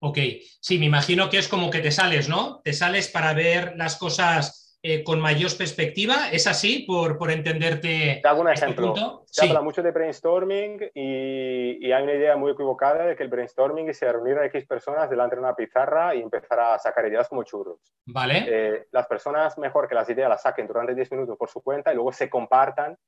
[0.00, 0.18] Ok,
[0.60, 2.60] sí, me imagino que es como que te sales, ¿no?
[2.62, 6.30] Te sales para ver las cosas eh, con mayor perspectiva.
[6.32, 8.18] ¿Es así, por, por entenderte?
[8.20, 9.22] Te hago un este ejemplo.
[9.26, 13.28] Se habla mucho de brainstorming y, y, hay una idea muy equivocada de que el
[13.28, 17.28] brainstorming es reunir a X personas delante de una pizarra y empezar a sacar ideas
[17.28, 17.78] como churros.
[18.06, 18.44] Vale.
[18.48, 21.92] Eh, las personas mejor que las ideas las saquen durante 10 minutos por su cuenta
[21.92, 22.98] y luego se compartan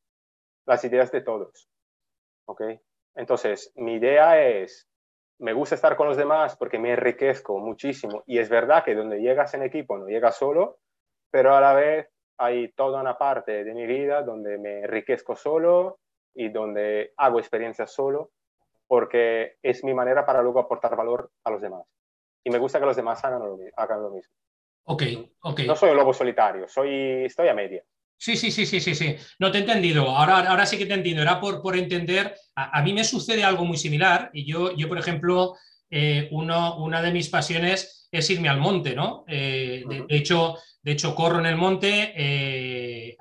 [0.66, 1.68] las ideas de todos.
[2.46, 2.62] ¿Ok?
[3.16, 4.88] Entonces, mi idea es
[5.40, 9.20] me gusta estar con los demás porque me enriquezco muchísimo y es verdad que donde
[9.20, 10.78] llegas en equipo no llegas solo,
[11.34, 12.06] pero a la vez
[12.38, 15.98] hay toda una parte de mi vida donde me enriquezco solo
[16.32, 18.30] y donde hago experiencias solo,
[18.86, 21.82] porque es mi manera para luego aportar valor a los demás.
[22.44, 24.32] Y me gusta que los demás hagan lo, hagan lo mismo.
[24.84, 25.02] Ok,
[25.40, 25.60] ok.
[25.66, 27.82] No soy un lobo solitario, soy, estoy a media.
[28.16, 29.16] Sí, sí, sí, sí, sí, sí.
[29.40, 30.08] No te he entendido.
[30.08, 31.20] Ahora, ahora sí que te entiendo.
[31.20, 32.36] Era por, por entender.
[32.54, 34.30] A, mí me sucede algo muy similar.
[34.32, 35.56] Y yo, yo por ejemplo,
[35.90, 39.24] eh, uno, una de mis pasiones es irme al monte, ¿no?
[39.26, 43.16] Eh, de, hecho, de hecho, corro en el monte, eh,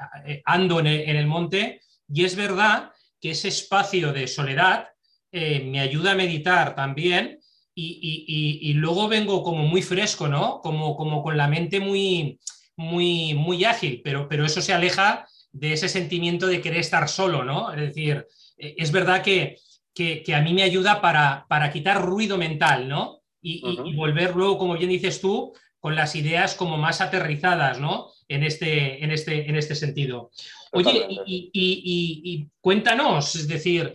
[0.45, 4.87] ando en el, monte, y es verdad que ese espacio de soledad
[5.31, 7.39] me ayuda a meditar también.
[7.75, 10.61] Y, y, luego vengo como muy fresco, ¿no?
[10.61, 12.39] Como, como con la mente muy,
[12.75, 17.43] muy, muy ágil, pero, pero eso se aleja de ese sentimiento de querer estar solo,
[17.43, 17.73] ¿no?
[17.73, 18.27] Es decir,
[18.57, 19.57] es verdad que,
[19.93, 23.22] que, a mí me ayuda para, para, quitar ruido mental, ¿no?
[23.45, 28.09] Y, volver luego, como bien dices tú, con las ideas como más aterrizadas, ¿no?
[28.29, 30.31] En este, en este, en este sentido.
[30.71, 33.93] Oye, y, cuéntanos, es decir,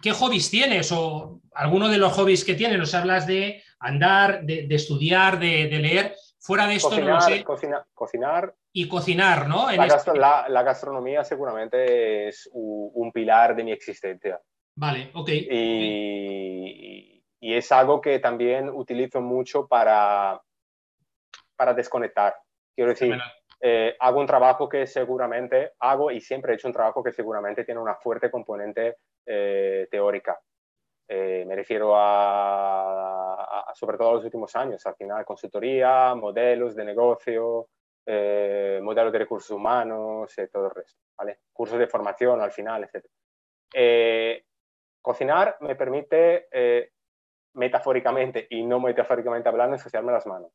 [0.00, 0.90] ¿qué hobbies tienes?
[0.92, 5.78] O alguno de los hobbies que tienes, nos hablas de andar, de, estudiar, de, de
[5.78, 6.14] leer.
[6.40, 7.44] Fuera de esto, cocinar, no sé.
[7.92, 8.54] cocinar.
[8.72, 9.68] Y cocinar, ¿no?
[9.68, 14.40] Este la, gastronomía seguramente es un, pilar de mi existencia.
[14.74, 15.28] Vale, ok.
[15.30, 20.40] Y, y, es algo que también utilizo mucho para,
[21.56, 22.36] para desconectar.
[22.74, 23.18] Quiero decir,
[23.60, 27.64] eh, hago un trabajo que seguramente hago y siempre he hecho un trabajo que seguramente
[27.64, 28.96] tiene una fuerte componente
[29.26, 30.38] eh, teórica.
[31.10, 36.84] Eh, me refiero a, sobre todo a los últimos años, al final consultoría, modelos de
[36.84, 37.68] negocio,
[38.04, 41.38] eh, modelos de recursos humanos, eh, todo el resto, ¿vale?
[41.50, 44.44] Cursos de formación al final, etc.
[45.00, 46.48] cocinar me permite,
[47.58, 50.52] metafóricamente y no metafóricamente hablando, ensuciarme las manos.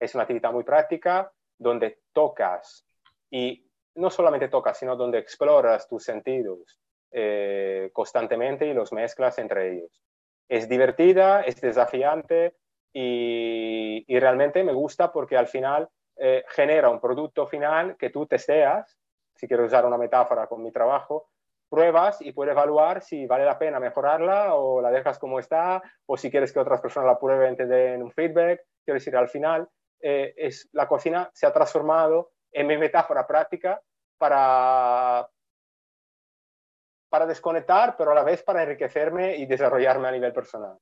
[0.00, 2.86] Es una actividad muy práctica donde tocas
[3.30, 6.80] y no solamente tocas, sino donde exploras tus sentidos,
[7.12, 10.02] eh, constantemente y los mezclas entre ellos.
[10.48, 12.56] Es divertida, es desafiante
[12.92, 18.98] y, realmente me gusta porque al final eh, genera un producto final que tú testeas,
[19.34, 21.28] si quiero usar una metáfora con mi trabajo,
[21.68, 26.16] pruebas y puedes evaluar si vale la pena mejorarla o la dejas como está o
[26.16, 28.62] si quieres que otras personas la prueben te den un feedback.
[28.84, 29.68] Quiero decir, al final
[30.00, 33.80] eh, es, la cocina se ha transformado en mi metáfora práctica
[34.18, 35.28] para,
[37.08, 40.78] para desconectar, pero a la vez para enriquecerme y desarrollarme a nivel personal.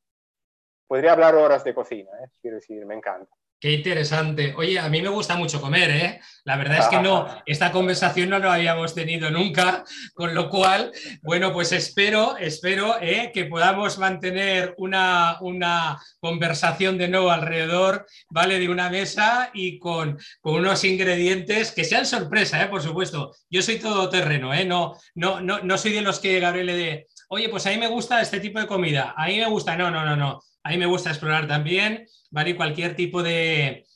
[0.86, 2.28] Podría hablar horas de cocina, ¿eh?
[2.40, 3.34] quiero decir, me encanta.
[3.64, 4.52] Qué interesante.
[4.58, 6.20] Oye, a mí me gusta mucho comer, ¿eh?
[6.44, 10.92] La verdad es que no, esta conversación no la habíamos tenido nunca, con lo cual,
[11.22, 13.30] bueno, pues espero, espero ¿eh?
[13.32, 18.60] que podamos mantener una, una, conversación de nuevo alrededor, ¿vale?
[18.60, 22.68] De una mesa y con, con unos ingredientes que sean sorpresa, ¿eh?
[22.68, 23.34] Por supuesto.
[23.48, 24.66] Yo soy todo terreno, ¿eh?
[24.66, 27.78] No, no, no, no soy de los que Gabriel le de, oye, pues a mí
[27.78, 30.42] me gusta este tipo de comida, a mí me gusta, no, no, no, no.
[30.66, 32.56] A mí me gusta explorar también, ¿vale?
[32.56, 33.86] Cualquier tipo de,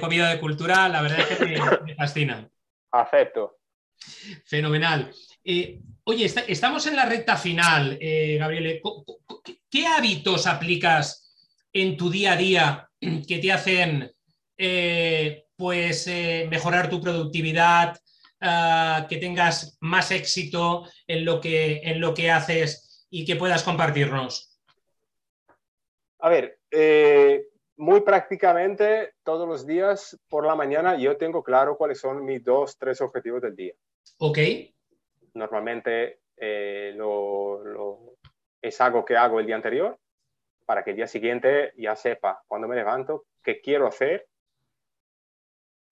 [0.00, 1.44] comida de cultura, la verdad es que
[1.84, 2.50] me, fascina.
[2.90, 3.58] Acepto.
[4.44, 5.12] Fenomenal.
[5.44, 8.82] Eh, oye, estamos en la recta final, eh, Gabriele.
[9.70, 11.36] ¿Qué hábitos aplicas
[11.72, 14.10] en tu día a día que te hacen
[14.56, 16.08] eh, pues,
[16.50, 17.96] mejorar tu productividad,
[18.40, 23.62] ah, que tengas más éxito en lo, que, en lo que haces y que puedas
[23.62, 24.58] compartirnos?
[26.20, 27.44] A ver, eh,
[27.78, 32.76] muy prácticamente todos los días por la mañana yo tengo claro cuáles son mis dos,
[32.76, 33.74] tres objetivos del día.
[34.18, 34.38] Ok.
[35.34, 38.16] Normalmente eh, lo,
[38.60, 39.96] es algo que hago el día anterior
[40.66, 44.26] para que el día siguiente ya sepa cuando me levanto qué quiero hacer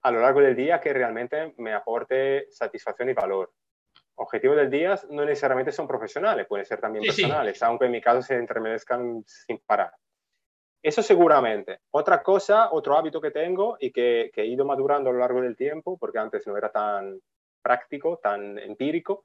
[0.03, 3.53] a lo largo del día que realmente me aporte satisfacción y valor.
[4.16, 8.22] Objetivos del día no necesariamente son profesionales, pueden ser también personales, aunque en mi caso
[8.22, 9.92] se entremezcan sin parar.
[10.83, 11.81] Eso seguramente.
[11.91, 15.57] Otra cosa, otro hábito que tengo y que, he ido madurando a lo largo del
[15.57, 17.21] tiempo, porque antes no era tan
[17.62, 19.25] práctico, tan empírico,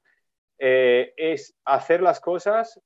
[0.58, 2.80] eh, es hacer las cosas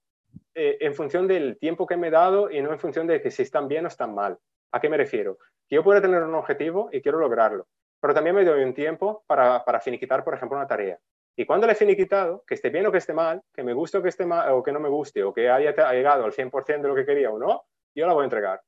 [0.55, 3.31] eh, en función del tiempo que me he dado y no en función de que
[3.31, 4.39] si están bien o están mal.
[4.73, 5.39] ¿A qué me refiero?
[5.69, 7.67] Que yo puedo tener un objetivo y quiero lograrlo,
[8.01, 10.99] pero también me doy un tiempo para, para finiquitar, por ejemplo, una tarea.
[11.37, 13.99] Y cuando le he finiquitado, que esté bien o que esté mal, que me guste
[13.99, 16.81] o que esté mal, o que no me guste, o que haya llegado al 100%
[16.81, 17.65] de lo que quería o no,
[17.97, 18.63] yo la voy a entregar.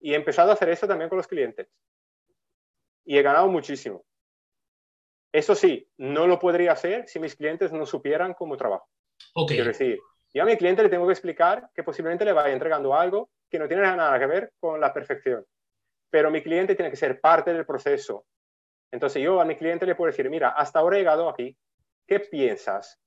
[0.00, 1.68] Y he empezado a hacer eso también con los clientes.
[3.04, 4.04] Y he ganado muchísimo.
[5.32, 8.88] Eso sí, no lo podría hacer si mis clientes no supieran cómo trabajo.
[9.34, 9.56] Okay.
[9.56, 9.98] Quiero decir,
[10.32, 13.58] yo a mi cliente le tengo que explicar que posiblemente le vaya entregando algo que
[13.58, 15.44] no tiene nada que ver con la perfección.
[16.10, 18.24] Pero mi cliente tiene que ser parte del proceso
[18.90, 21.56] Entonces yo a mi cliente le puedo decir, mira, hasta ahora he llegado aquí,
[22.06, 22.98] ¿qué piensas?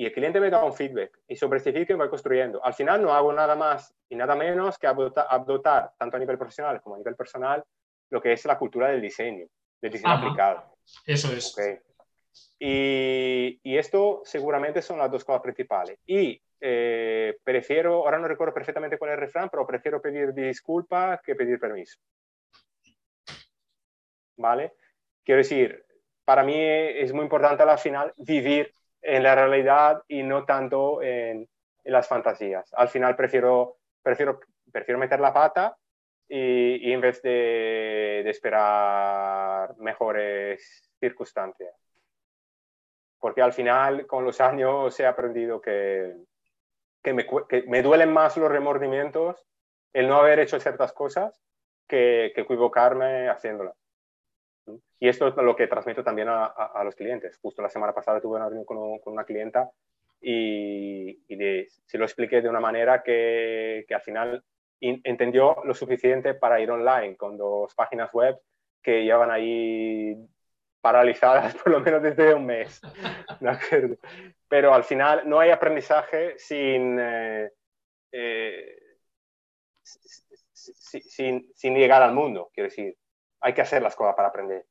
[0.00, 2.64] Y el cliente me da un feedback y sobre ese feedback voy construyendo.
[2.64, 6.80] Al final no hago nada más y nada menos que adoptar, tanto a nivel profesional
[6.80, 7.62] como a nivel personal,
[8.08, 9.46] lo que es la cultura del diseño,
[9.78, 10.74] del diseño aplicado.
[11.04, 11.54] Eso es.
[12.58, 15.98] Y, y, esto seguramente son las dos cosas principales.
[16.06, 21.20] Y eh, prefiero, ahora no recuerdo perfectamente cuál es el refrán, pero prefiero pedir disculpa
[21.22, 22.00] que pedir permiso.
[24.38, 24.72] ¿Vale?
[25.22, 25.84] Quiero decir,
[26.24, 31.48] para mí es muy importante al final vivir en la realidad y no tanto en,
[31.84, 32.72] las fantasías.
[32.74, 34.38] Al final prefiero, prefiero,
[34.70, 35.76] prefiero meter la pata
[36.28, 41.74] y, en vez de, de, esperar mejores circunstancias.
[43.18, 46.14] Porque al final, con los años, he aprendido que,
[47.02, 49.44] que me, que me duelen más los remordimientos
[49.92, 51.42] el no haber hecho ciertas cosas
[51.88, 53.79] que, que equivocarme haciéndolas.
[54.98, 57.38] Y esto es lo que transmito también a, los clientes.
[57.40, 59.70] Justo la semana pasada tuve una reunión con, una clienta
[60.20, 64.44] y, y se lo expliqué de una manera que, al final
[64.80, 68.38] entendió lo suficiente para ir online con dos páginas web
[68.82, 70.16] que llevan ahí
[70.80, 72.80] paralizadas por lo menos desde un mes.
[74.48, 77.50] Pero al final no hay aprendizaje sin, eh,
[78.12, 78.76] eh,
[80.52, 82.96] sin, llegar al mundo, quiero decir.
[83.40, 84.66] Hay que hacer las cosas para aprender.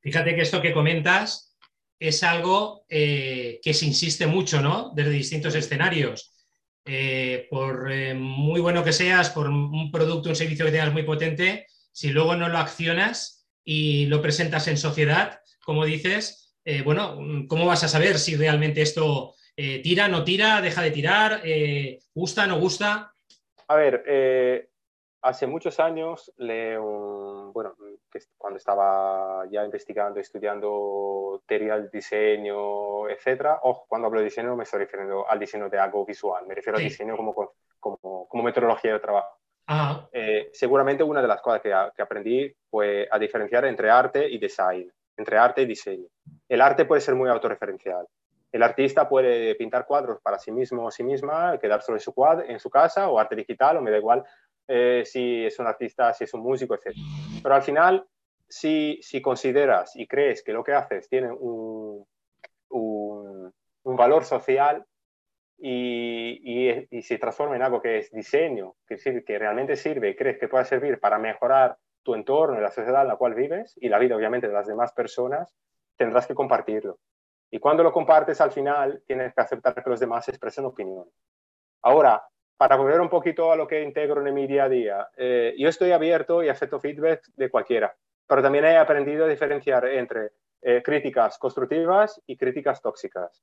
[0.00, 1.56] Fíjate que esto que comentas
[1.98, 4.92] es algo eh, que se insiste mucho, ¿no?
[4.94, 6.34] Desde distintos escenarios.
[7.50, 12.08] por muy bueno que seas, por un producto, un servicio que tengas muy potente, si
[12.10, 17.84] luego no lo accionas, y lo presentas en sociedad, como dices, eh, bueno, ¿cómo vas
[17.84, 22.58] a saber si realmente esto eh, tira, no tira, deja de tirar, eh, gusta, no
[22.58, 23.14] gusta?
[23.68, 24.69] A ver,
[25.22, 27.74] hace muchos años, bueno,
[28.38, 34.64] cuando estaba ya investigando, estudiando teoría del diseño, etcétera, ojo, cuando hablo de diseño me
[34.64, 37.34] estoy refiriendo al diseño de algo visual, me refiero al diseño como,
[37.78, 39.40] como, como metodología de trabajo.
[40.12, 44.92] Eh, seguramente una de las cosas que, aprendí fue a diferenciar entre arte y design,
[45.16, 46.06] entre arte y diseño.
[46.48, 48.06] El arte puede ser muy autorreferencial.
[48.50, 52.12] El artista puede pintar cuadros para sí mismo o sí misma, quedar solo en su,
[52.48, 54.24] en su casa o arte digital, o me da igual
[54.72, 56.94] eh, si es un artista, si es un músico, etc.
[57.42, 58.06] Pero al final,
[58.48, 62.06] si, si consideras y crees que lo que haces tiene un,
[62.68, 63.52] un,
[63.96, 64.84] valor social,
[65.58, 70.38] y, y, se transforma en algo que es diseño, que, que realmente sirve y crees
[70.38, 73.88] que pueda servir para mejorar tu entorno y la sociedad en la cual vives y
[73.88, 75.52] la vida obviamente de las demás personas,
[75.96, 76.98] tendrás que compartirlo.
[77.50, 81.10] Y cuando lo compartes al final tienes que aceptar que los demás expresen opinión.
[81.82, 82.24] Ahora,
[82.60, 85.66] para volver un poquito a lo que integro en mi día a día, eh, yo
[85.70, 87.96] estoy abierto y acepto feedback de cualquiera,
[88.26, 93.42] pero también he aprendido a diferenciar entre eh, críticas constructivas y críticas tóxicas.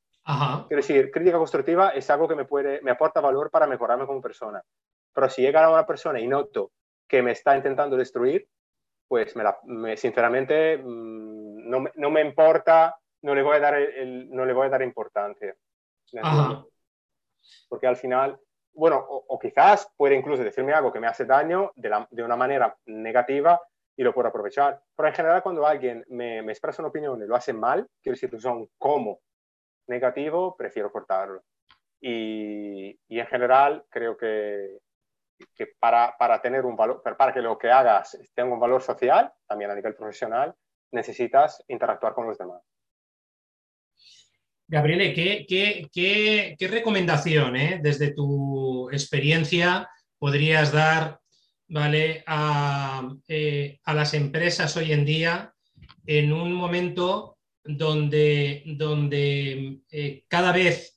[0.67, 4.21] Quiero decir, crítica constructiva es algo que me, puede, me aporta valor para mejorarme como
[4.21, 4.61] persona.
[5.11, 6.69] Pero si llega a una persona y noto
[7.07, 8.47] que me está intentando destruir,
[9.07, 14.45] pues me sinceramente mm, no, no, me importa, no le voy a dar, el, no
[14.45, 15.55] le voy a dar importancia.
[17.67, 18.39] Porque al final,
[18.77, 22.35] bueno, o, quizás puede incluso decirme algo que me hace daño de, la, de una
[22.35, 23.59] manera negativa
[23.95, 24.79] y lo puedo aprovechar.
[24.95, 28.13] Pero en general, cuando alguien me, me expresa una opinión y lo hace mal, quiero
[28.13, 29.19] decir que son como
[29.87, 31.41] negativo, prefiero cortarlo.
[31.99, 34.77] Y, y en general, creo que,
[35.55, 39.33] que para, para, tener un valor, para que lo que hagas tenga un valor social,
[39.47, 40.53] también a nivel profesional,
[40.91, 42.61] necesitas interactuar con los demás.
[44.69, 51.21] Gabriele, ¿qué, recomendación eh, desde tu experiencia podrías dar
[51.69, 52.25] ¿vale?
[53.29, 55.53] Eh, a, las empresas hoy en día
[56.05, 60.95] en un momento donde, donde eh, cada vez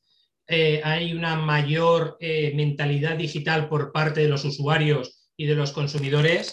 [0.82, 6.52] hay una mayor mentalidad digital por parte de los usuarios y de los consumidores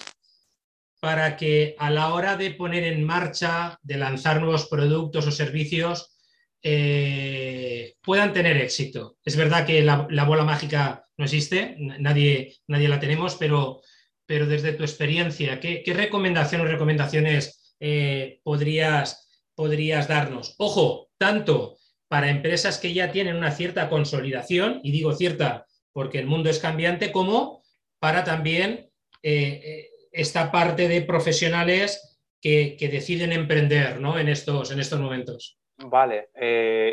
[1.00, 6.17] para que a la hora de poner en marcha, de lanzar nuevos productos o servicios,
[6.62, 9.18] puedan tener éxito.
[9.24, 13.82] Es verdad que la, la, bola mágica no existe, nadie, nadie la tenemos, pero
[14.28, 20.54] pero desde tu experiencia, ¿qué, recomendaciones recomendaciones eh, podrías, podrías darnos?
[20.60, 21.78] Ojo, tanto
[22.10, 26.60] para empresas que ya tienen una cierta consolidación, y digo cierta porque el mundo es
[26.60, 27.64] cambiante, como
[28.00, 28.92] para también
[29.24, 34.20] eh, eh, esta parte de profesionales que, deciden emprender ¿no?
[34.20, 35.58] en, estos, en estos momentos.
[35.78, 36.30] Vale,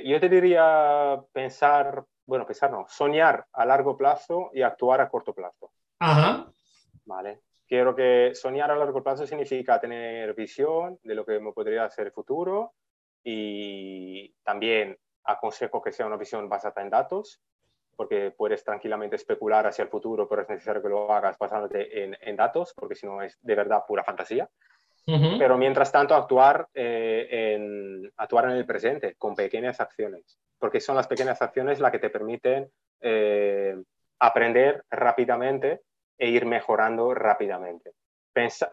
[0.05, 5.33] yo te diría pensar, bueno, pensar no, soñar a largo plazo y actuar a corto
[5.35, 5.71] plazo.
[5.99, 6.47] Ajá.
[7.07, 7.41] ¿vale?
[7.67, 12.07] quiero que soñar a largo plazo significa tener visión de lo que me podría hacer
[12.07, 12.75] el futuro
[13.23, 17.41] y también aconsejo que sea una visión basada en datos,
[17.97, 22.37] porque puedes tranquilamente especular hacia el futuro, pero es necesario que lo hagas basándote en,
[22.37, 24.49] datos, porque si no es de verdad pura fantasía.
[25.07, 30.97] Pero mientras tanto, actuar, eh, en, actuar en el presente con pequeñas acciones, porque son
[30.97, 33.77] las pequeñas acciones las que te permiten eh,
[34.19, 35.83] aprender rápidamente
[36.17, 37.93] e ir mejorando rápidamente.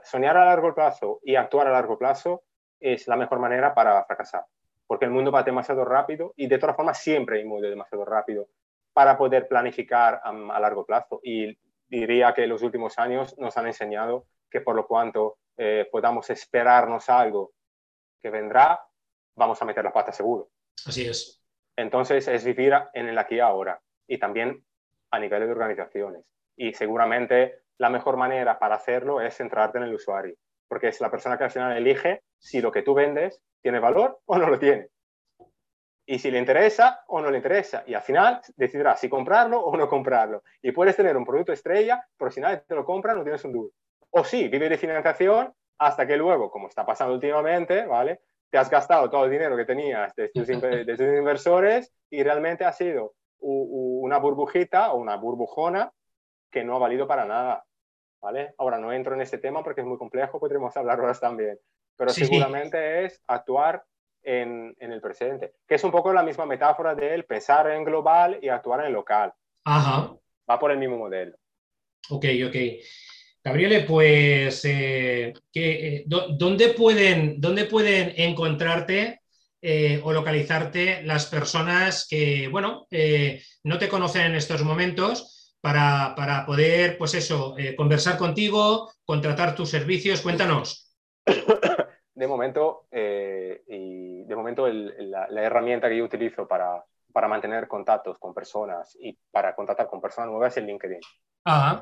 [0.03, 2.43] soñar a largo plazo y actuar a largo plazo
[2.79, 4.45] es la mejor manera para fracasar,
[4.87, 8.47] porque el mundo va demasiado rápido y de todas formas siempre hay mundo demasiado rápido
[8.93, 11.19] para poder planificar a, largo plazo.
[11.23, 11.57] Y
[11.87, 17.09] diría que los últimos años nos han enseñado que por lo cuanto eh, podamos esperarnos
[17.09, 17.53] algo
[18.21, 18.79] que vendrá,
[19.35, 20.49] vamos a meter la pata seguro.
[20.85, 21.41] Así es.
[21.75, 24.63] Entonces es vivir en el aquí y ahora y también
[25.11, 26.23] a nivel de organizaciones.
[26.55, 30.35] Y seguramente la mejor manera para hacerlo es centrarte en el usuario,
[30.67, 34.19] porque es la persona que al final elige si lo que tú vendes tiene valor
[34.25, 34.89] o no lo tiene
[36.05, 37.83] y si le interesa o no le interesa.
[37.87, 40.43] Y al final decidirá si comprarlo o no comprarlo.
[40.61, 43.53] Y puedes tener un producto estrella, pero si nadie te lo compra, no tienes un
[43.53, 43.69] duro.
[44.11, 48.21] O sí, vive de financiación hasta que luego, como está pasando últimamente, ¿vale?
[48.49, 53.13] Te has gastado todo el dinero que tenías de tus, inversores y realmente ha sido
[53.39, 55.91] una burbujita o una burbujona
[56.51, 57.65] que no ha valido para nada.
[58.21, 58.53] ¿Vale?
[58.59, 61.57] Ahora no entro en este tema porque es muy complejo, podremos hablarlo también.
[61.97, 63.83] Pero seguramente es actuar
[64.23, 68.37] en, el presente, que es un poco la misma metáfora de él, pensar en global
[68.41, 69.33] y actuar en local.
[69.65, 70.13] Ajá.
[70.49, 71.35] Va por el mismo modelo.
[72.09, 72.55] Ok, ok.
[73.43, 79.21] Gabriele, pues, eh, eh, ¿dónde, pueden, ¿dónde pueden encontrarte
[79.59, 82.85] eh, o localizarte las personas que, bueno,
[83.63, 89.71] no te conocen en estos momentos para, para poder, pues eso, conversar contigo, contratar tus
[89.71, 90.21] servicios?
[90.21, 90.95] Cuéntanos.
[92.13, 98.35] de momento, y de momento la, herramienta que yo utilizo para, para, mantener contactos con
[98.35, 100.99] personas y para contactar con personas nuevas es el LinkedIn.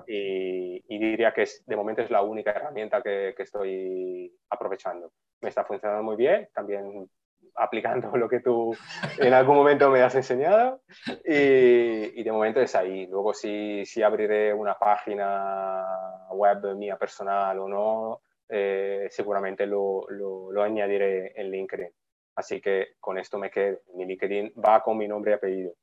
[0.07, 5.11] Y, diría que es, de momento es la única herramienta que, que, estoy aprovechando.
[5.41, 7.09] Me está funcionando muy bien, también
[7.55, 8.75] aplicando lo que tú
[9.17, 10.81] en algún momento me has enseñado
[11.25, 13.07] y, y de momento es ahí.
[13.07, 15.85] Luego si, si abriré una página
[16.31, 21.89] web mía personal o no, eh, seguramente lo, lo, añadiré en LinkedIn.
[22.35, 23.79] Así que con esto me quedo.
[23.95, 25.73] Mi LinkedIn va con mi nombre y apellido.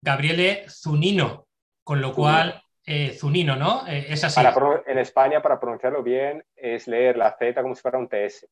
[0.00, 1.45] Gabriele Zunino,
[1.86, 3.86] con lo cual, eh, Zunino, ¿no?
[3.86, 4.40] Eh, es así.
[4.86, 8.48] en España, para pronunciarlo bien, es leer la Z como si fuera un TS.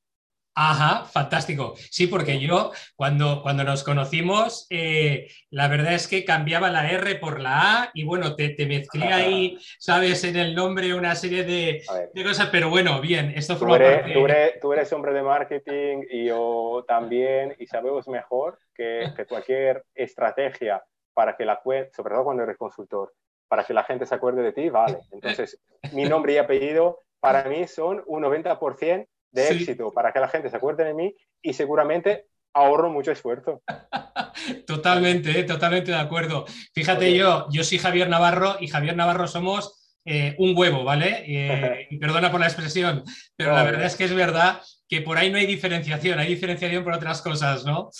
[0.54, 1.74] Ajá, fantástico.
[1.90, 7.16] Sí, porque yo cuando, cuando nos conocimos, eh, la verdad es que cambiaba la R
[7.16, 11.42] por la A y bueno, te, te mezclé ahí, sabes, en el nombre una serie
[11.42, 11.82] de,
[12.22, 16.04] cosas, pero bueno, bien, esto forma tú eres, tú, eres, tú eres, hombre de marketing
[16.08, 20.80] y yo también, y sabemos mejor que, que cualquier estrategia
[21.14, 23.14] para que la sobre todo cuando eres consultor,
[23.48, 24.98] para que la gente se acuerde de ti, vale.
[25.12, 25.60] Entonces,
[25.92, 30.48] mi nombre y apellido para mí son un 90% de éxito para que la gente
[30.48, 33.62] se acuerde de mí y seguramente ahorro mucho esfuerzo.
[34.66, 36.44] totalmente, eh, totalmente de acuerdo.
[36.72, 41.24] Fíjate yo, yo soy Javier Navarro y Javier Navarro somos eh, un huevo, ¿vale?
[41.26, 43.02] Eh, y perdona por la expresión,
[43.36, 46.84] pero la verdad es que es verdad que por ahí no hay diferenciación, hay diferenciación
[46.84, 47.90] por otras cosas, ¿no?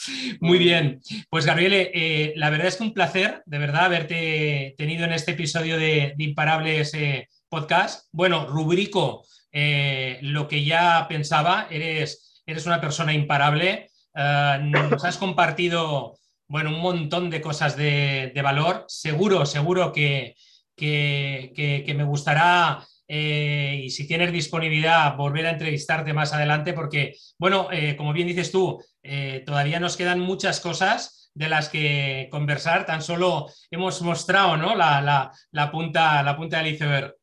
[0.41, 1.01] Muy bien.
[1.31, 5.79] Pues Gabriele, la verdad es que un placer, de verdad, haberte tenido en este episodio
[5.79, 6.93] de, de Imparables
[7.49, 8.09] Podcast.
[8.13, 9.25] Bueno, rubrico
[9.57, 16.19] eh, lo que ya pensaba, eres, eres una persona imparable, eh, nos has compartido
[16.49, 20.35] bueno, un montón de cosas de, valor, seguro, seguro que,
[20.75, 27.69] que, me gustará eh, y si tienes disponibilidad, volver a entrevistarte más adelante, porque, bueno,
[27.97, 28.83] como bien dices tú,
[29.45, 34.75] todavía nos quedan muchas cosas de las que conversar, tan solo hemos mostrado ¿no?
[34.77, 35.33] la,
[35.73, 37.15] punta, la punta del iceberg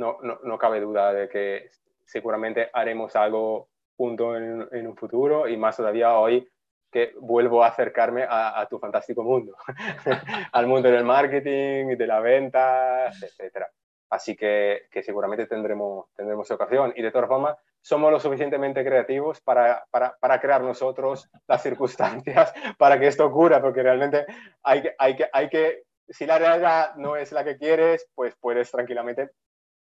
[0.00, 1.70] no, no, cabe duda de que
[2.06, 6.48] seguramente haremos algo junto en, un futuro y más todavía hoy
[6.90, 9.54] que vuelvo a acercarme a, tu fantástico mundo,
[10.52, 13.66] al mundo del marketing, de la venta, etc.
[14.10, 16.92] Así que, seguramente tendremos, tendremos ocasión.
[16.96, 22.52] Y de todas formas, somos lo suficientemente creativos para, para, para, crear nosotros las circunstancias
[22.78, 24.26] para que esto ocurra, porque realmente
[24.62, 28.34] hay que, hay que, hay que, si la realidad no es la que quieres, pues
[28.40, 29.30] puedes tranquilamente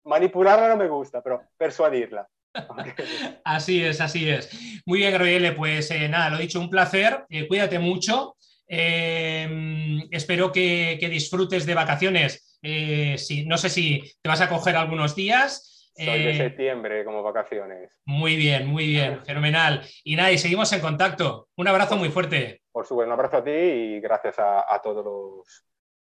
[0.08, 2.28] manipularla no me gusta, pero persuadirla.
[3.44, 4.50] así es, así es.
[4.86, 7.26] Muy bien, Royele, pues eh, nada, lo dicho, un placer.
[7.30, 8.36] Eh, cuídate mucho.
[8.68, 15.16] Eh, espero que, disfrutes de vacaciones sí, no sé si te vas a coger algunos
[15.16, 15.92] días.
[15.96, 17.92] Soy de septiembre como vacaciones.
[18.06, 19.82] Muy bien, muy bien, fenomenal.
[20.04, 21.50] Y nada, y seguimos en contacto.
[21.56, 22.62] Un abrazo muy fuerte.
[22.72, 25.66] Por supuesto, un abrazo a ti y gracias a, todos los,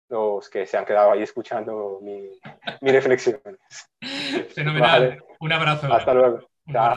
[0.09, 2.29] los, que se han quedado ahí escuchando mi,
[2.81, 3.41] mi reflexión.
[4.53, 5.23] Fenomenal.
[5.39, 5.91] Un abrazo.
[5.91, 6.47] Hasta luego.
[6.71, 6.95] Chao.